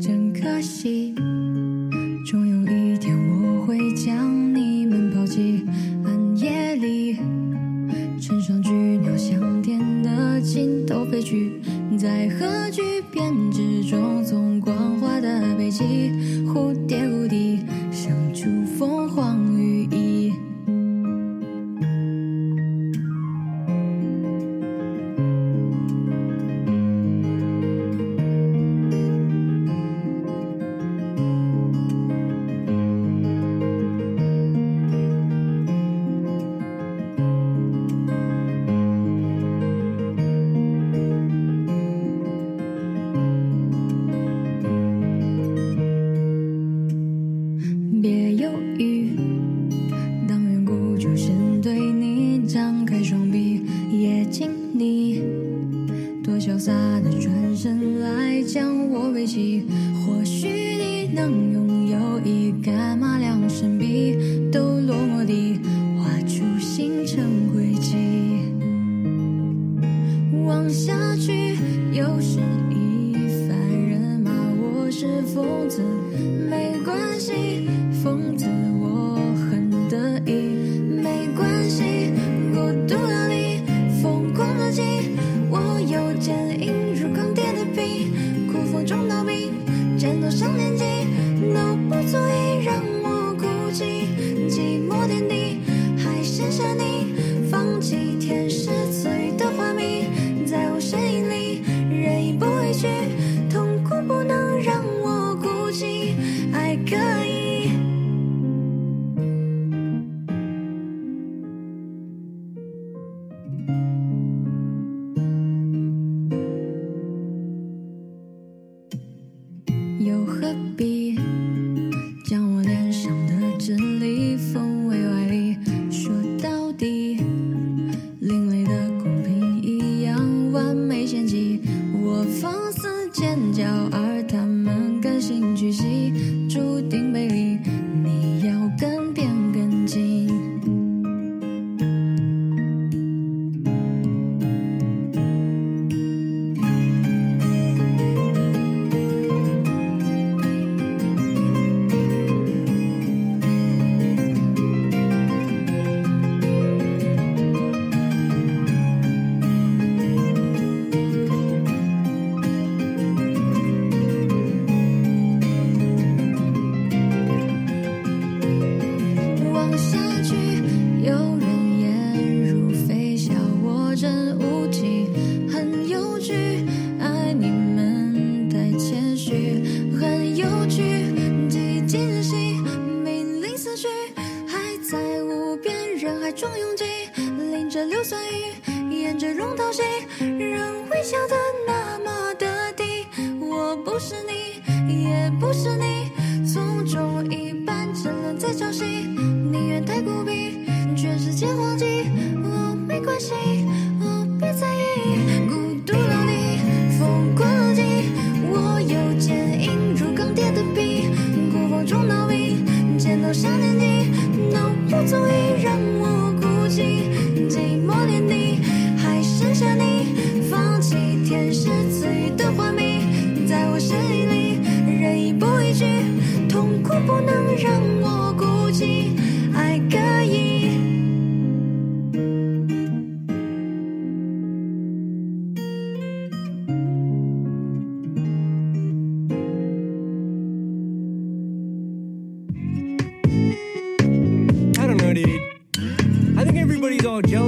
[0.00, 1.14] 真可惜。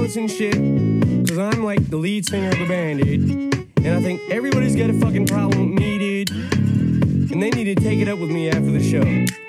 [0.09, 0.55] shit.
[1.27, 3.29] Cause I'm like the lead singer of the band, dude.
[3.85, 6.31] And I think everybody's got a fucking problem needed.
[6.31, 9.48] And they need to take it up with me after the show.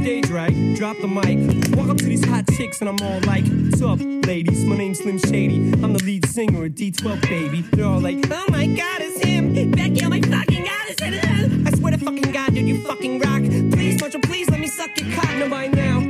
[0.00, 1.76] stage right, drop the mic.
[1.76, 4.64] Walk up to these hot chicks and I'm all like, what's up, ladies?
[4.64, 5.56] My name's Slim Shady.
[5.82, 7.60] I'm the lead singer of D12, baby.
[7.60, 9.52] They're all like, oh my god, it's him.
[9.72, 11.66] Becky, oh my fucking god, it's him.
[11.66, 13.42] I swear to fucking god, dude, you fucking rock.
[13.72, 15.36] Please, will please let me suck your cock?
[15.36, 16.09] No, by now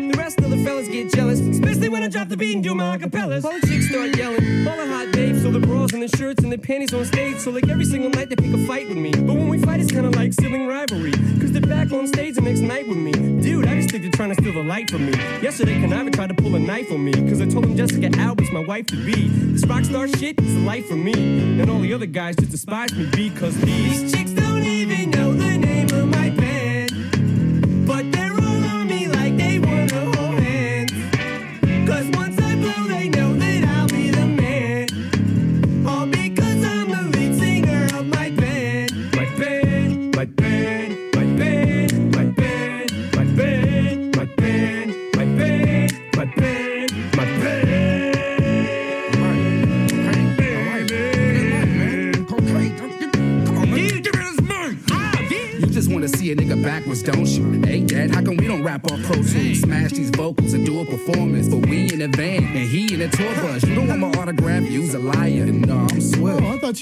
[0.81, 3.45] fellas get jealous, especially when I drop the beat and do my acapellas.
[3.45, 6.43] All the chicks start yelling, all the hot babes, so the bras and the shirts
[6.43, 7.39] and the panties on stage.
[7.39, 9.81] So like every single night they pick a fight with me, but when we fight
[9.81, 13.13] it's kinda like sibling rivalry, cause they're back on stage the next night with me.
[13.13, 15.13] Dude, I just think they're trying to steal the light from me.
[15.43, 18.51] Yesterday Kuniva tried to pull a knife on me, cause I told him Jessica Alba's
[18.53, 19.29] my wife to be.
[19.29, 21.13] This rock star shit is the life for me,
[21.61, 24.40] and all the other guys just despise me because these chicks.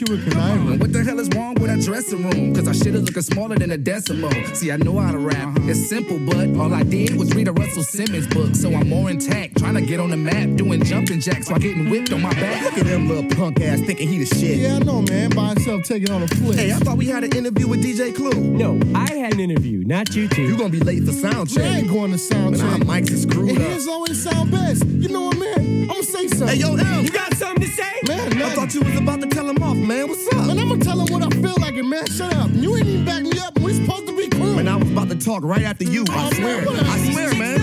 [0.08, 0.78] Were conniving.
[0.78, 2.54] What the hell is wrong with that dressing room?
[2.54, 4.30] Cause our shit is looking smaller than a decimal.
[4.54, 5.56] See, I know how to rap.
[5.62, 8.54] It's simple, but all I did was read a Russell Simmons book.
[8.54, 11.90] So I'm more intact, trying to get on the map, doing jumping jacks while getting
[11.90, 12.62] whipped on my back.
[12.62, 14.58] Look at them little punk ass thinking he the shit.
[14.60, 15.28] Yeah, I know, man.
[15.30, 16.58] By himself taking on a flick.
[16.58, 18.30] Hey, I thought we had an interview with DJ Clue.
[18.32, 20.42] No, I had an interview, not you two.
[20.42, 21.82] You're gonna be late for sound Man, I check.
[21.82, 22.86] ain't going to sound Man, our check.
[22.86, 23.64] mics is screwed And up.
[23.72, 24.86] his always sound best.
[24.86, 25.82] You know what, man?
[25.82, 26.48] I'm gonna say something.
[26.48, 27.04] Hey, yo, M.
[27.04, 27.92] You got something to say?
[28.06, 30.08] man, I thought you was about to tell him off, man.
[30.08, 30.46] What's up?
[30.46, 32.48] man, I'm gonna tell him what I feel like, and man, shut up.
[32.54, 33.58] You ain't even back me up.
[33.60, 34.54] We supposed to be cool.
[34.54, 36.04] Man, I was about to talk right after you.
[36.08, 36.56] Oh, I Oh, swear.
[36.56, 37.58] man, what I a- swear, Chicks man.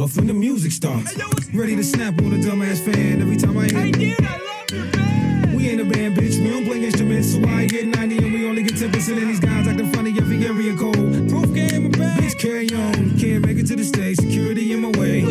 [0.00, 1.14] Off when the music starts.
[1.52, 3.72] Ready to snap on a dumbass fan every time I hit.
[3.74, 5.54] Hey, dude, I love your band.
[5.54, 6.42] We ain't a band, bitch.
[6.42, 9.18] We don't play instruments, so I get 90 and we only get 10%.
[9.18, 11.28] And these guys acting funny every area code.
[11.28, 12.18] Proof game and bad.
[12.18, 13.18] Bitch, carry on.
[13.18, 14.16] Can't make it to the stage.
[14.16, 15.22] Security in my way.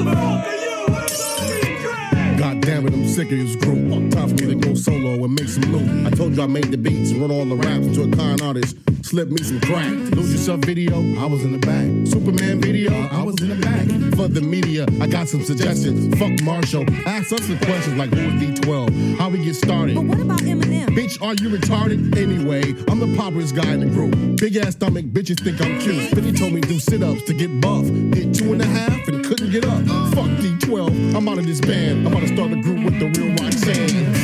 [2.37, 4.11] God damn it, I'm sick of this group.
[4.11, 6.05] Time for me to go solo and make some loot.
[6.05, 8.41] I told you I made the beats and run all the raps to a con
[8.41, 8.77] artist.
[9.09, 9.89] Slip me some crack.
[9.89, 11.87] Lose yourself video, I was in the back.
[12.05, 13.87] Superman video, I was in the back.
[14.15, 16.15] For the media, I got some suggestions.
[16.19, 16.85] Fuck Marshall.
[17.07, 19.17] Ask us some questions like who is D12?
[19.17, 19.95] How we get started?
[19.95, 20.89] But what about Eminem?
[20.89, 22.15] Bitch, are you retarded?
[22.15, 24.39] Anyway, I'm the populous guy in the group.
[24.39, 26.13] Big ass stomach, bitches think I'm cute.
[26.13, 27.85] 50 told me do sit ups to get buff.
[27.85, 29.87] Did two and a half and couldn't get up.
[30.13, 32.05] Fuck D12, I'm out of this band.
[32.05, 34.18] I'm about to start a group with the real Roxanne.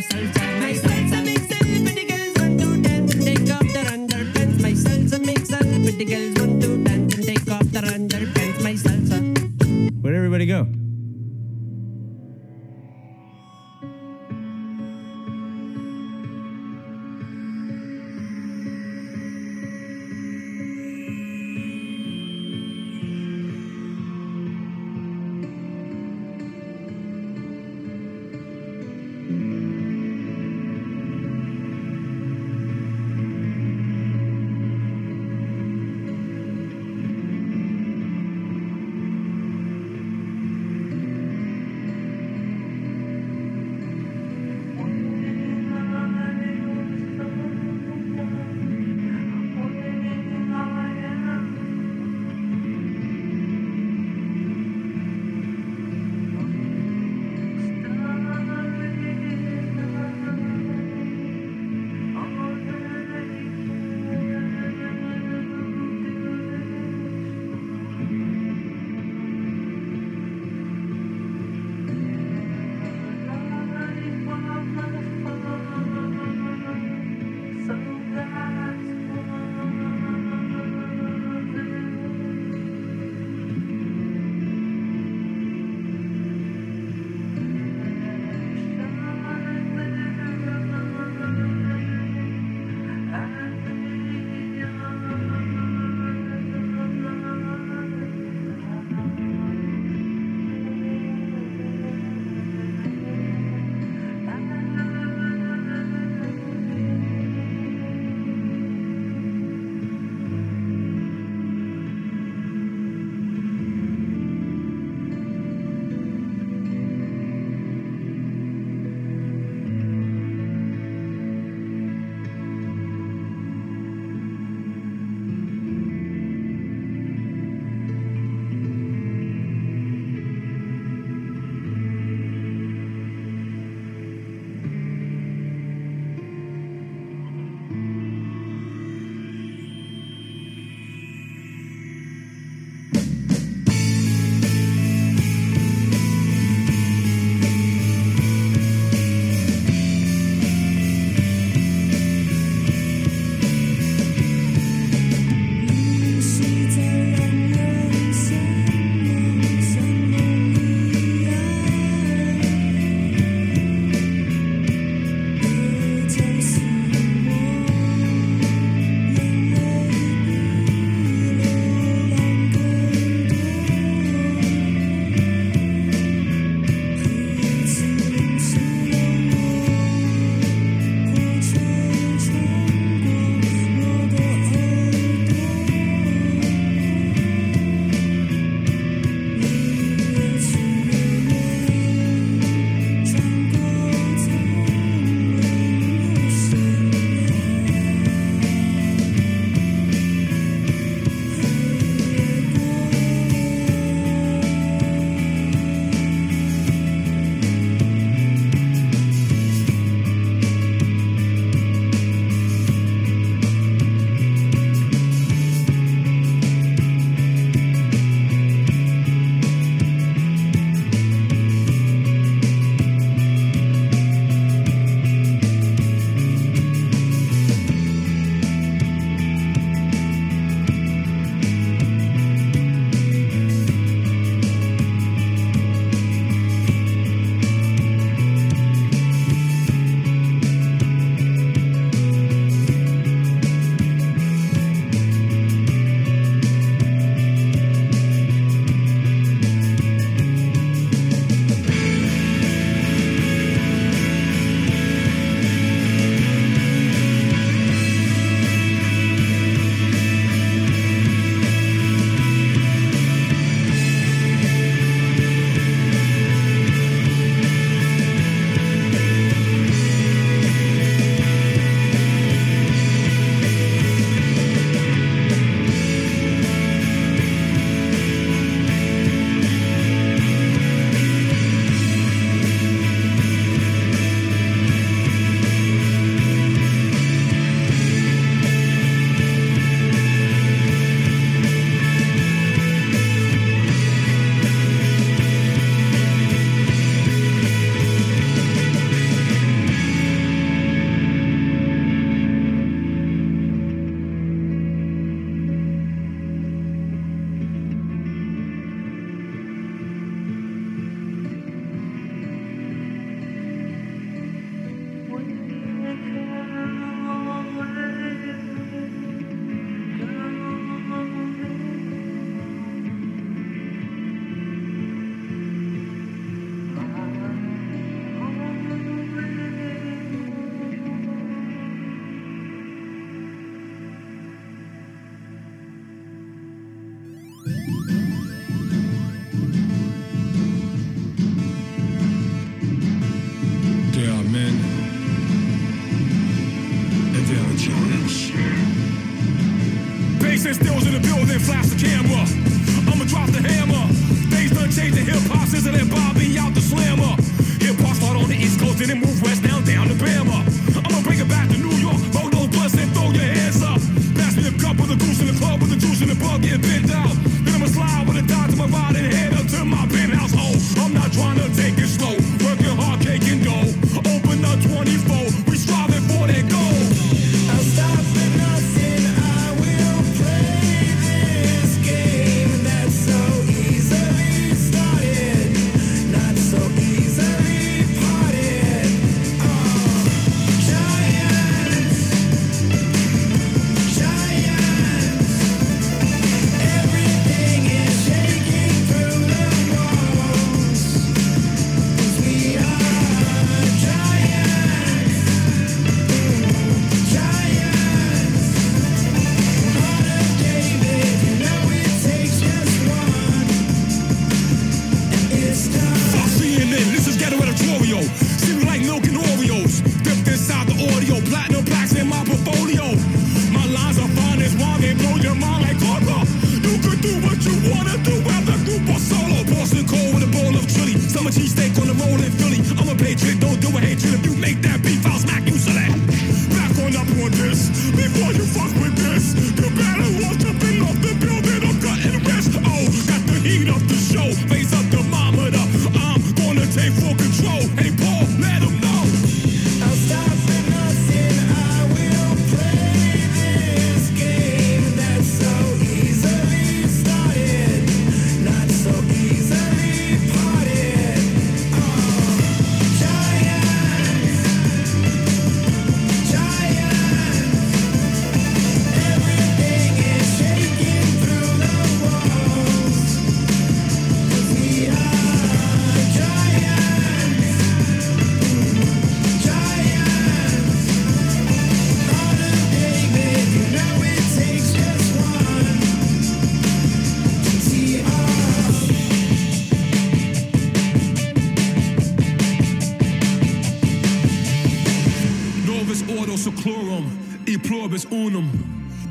[0.00, 0.51] Christmas is.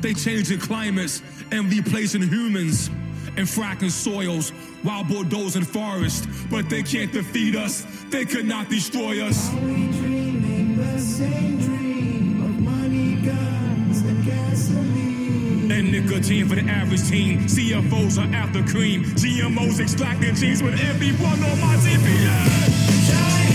[0.02, 2.88] They changing climates and replacing humans
[3.36, 4.50] and fracking soils
[4.82, 6.26] while bulldozing forests.
[6.50, 9.48] But they can't defeat us, they could not destroy us.
[9.54, 15.70] Are we dreaming the same dream of money, guns, and gasoline?
[15.70, 17.42] And nicotine for the average team.
[17.46, 19.04] CFOs are after cream.
[19.04, 23.51] GMOs extracting genes with everyone on my TPS.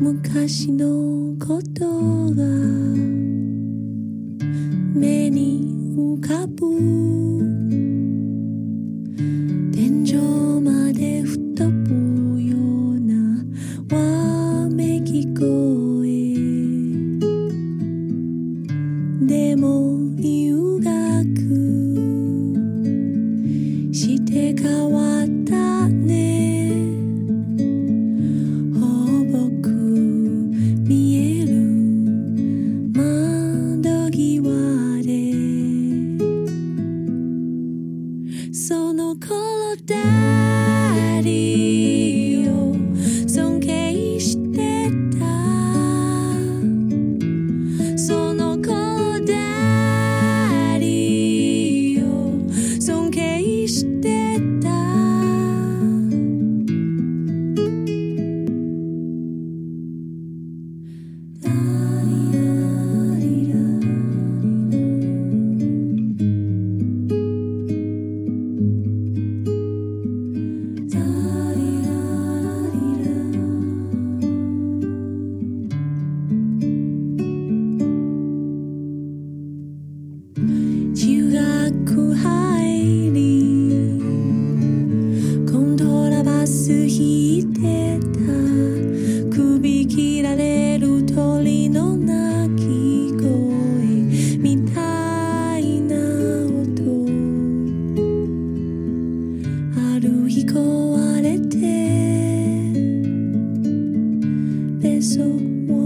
[0.00, 1.84] 昔のこと
[2.30, 2.44] が
[4.94, 7.67] 目に浮かぶ。
[53.84, 54.17] each.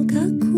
[0.02, 0.51] qualquer coisa.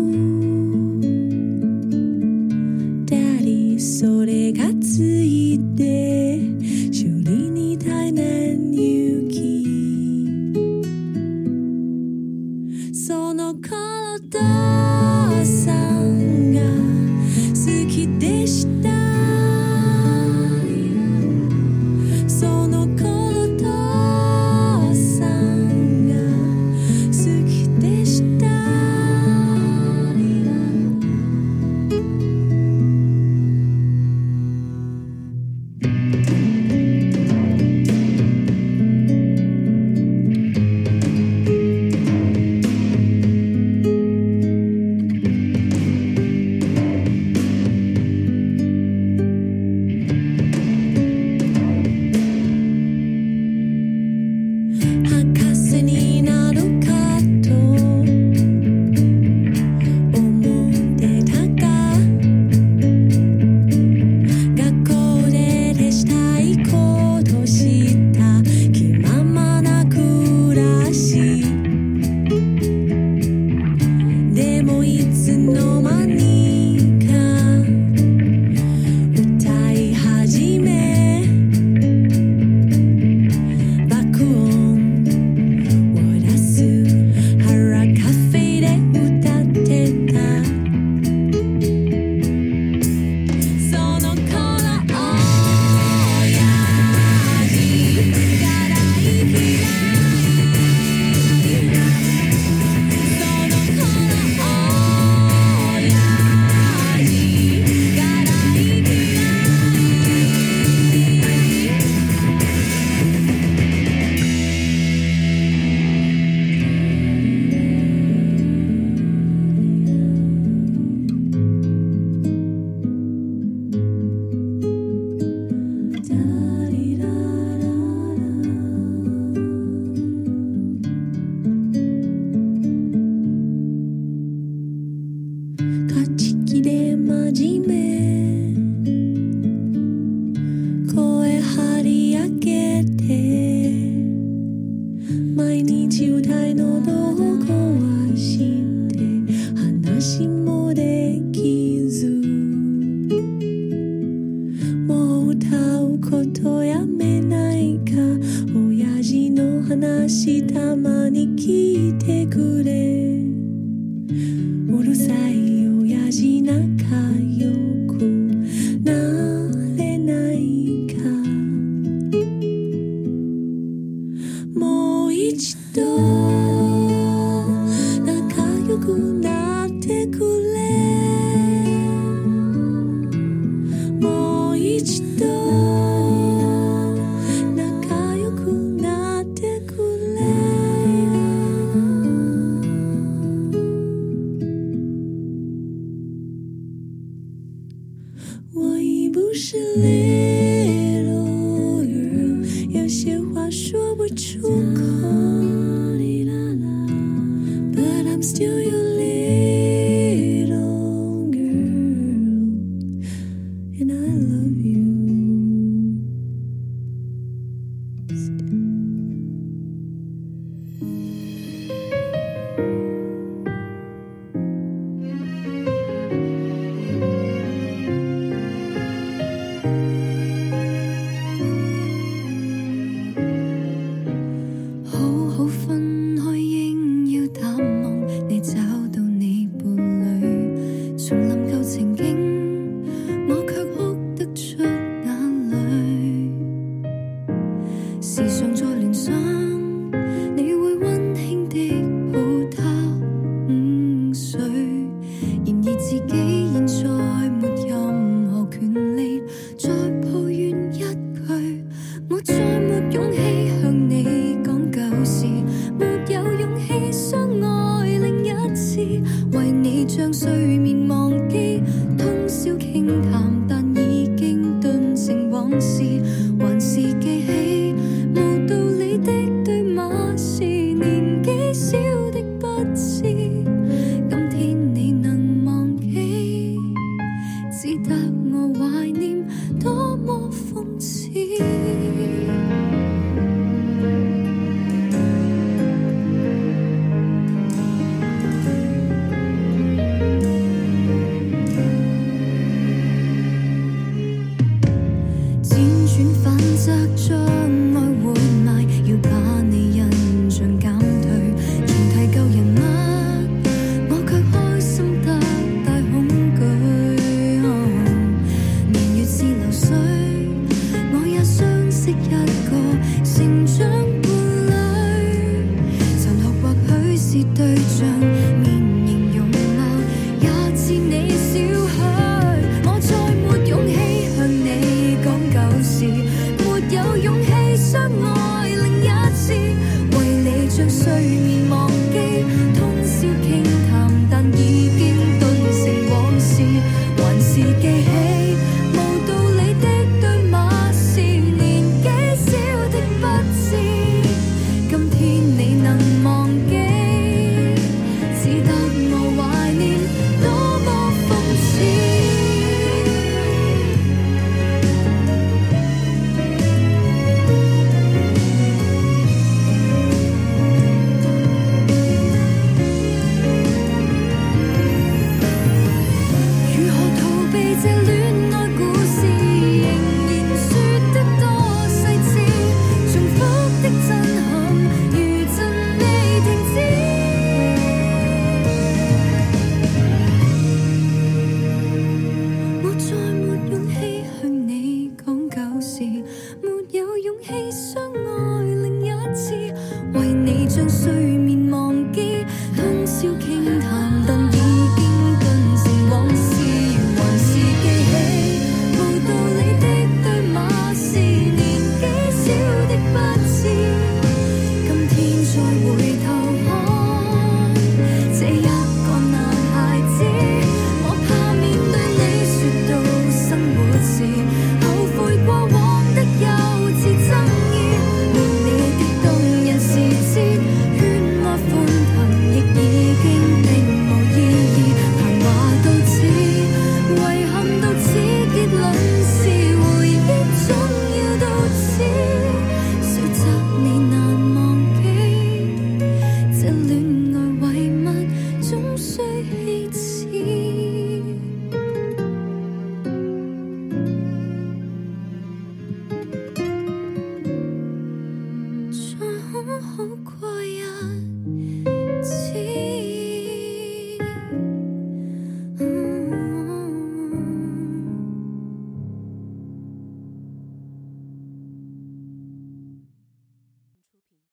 [160.05, 160.43] 明日
[160.75, 162.84] まに来てくれ